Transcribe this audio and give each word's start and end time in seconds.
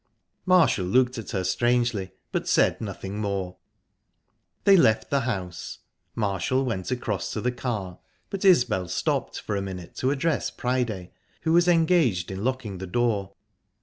Marshall 0.47 0.87
looked 0.87 1.19
at 1.19 1.29
her 1.29 1.43
strangely, 1.43 2.09
but 2.31 2.47
said 2.47 2.81
nothing 2.81 3.19
more. 3.21 3.57
They 4.63 4.75
left 4.75 5.11
the 5.11 5.19
house. 5.19 5.77
Marshall 6.15 6.65
went 6.65 6.89
across 6.89 7.31
to 7.33 7.39
the 7.39 7.51
car, 7.51 7.99
but 8.31 8.43
Isbel 8.43 8.87
stopped 8.87 9.39
for 9.39 9.55
a 9.55 9.61
minute 9.61 9.93
to 9.97 10.09
address 10.09 10.49
Priday, 10.49 11.11
who 11.41 11.53
was 11.53 11.67
engaged 11.67 12.31
in 12.31 12.43
locking 12.43 12.79
the 12.79 12.87
door. 12.87 13.33